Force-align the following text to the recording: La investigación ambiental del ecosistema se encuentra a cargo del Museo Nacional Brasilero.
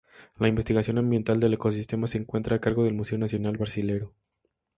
La 0.39 0.47
investigación 0.47 0.97
ambiental 0.97 1.39
del 1.39 1.53
ecosistema 1.53 2.07
se 2.07 2.17
encuentra 2.17 2.55
a 2.55 2.59
cargo 2.59 2.83
del 2.85 2.95
Museo 2.95 3.19
Nacional 3.19 3.57
Brasilero. 3.57 4.15